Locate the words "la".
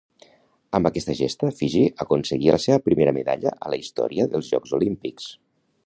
2.57-2.63, 3.75-3.81